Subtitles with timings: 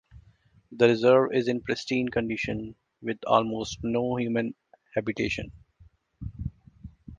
[0.71, 4.55] The reserve is in pristine condition with almost no human
[4.95, 5.51] habitation.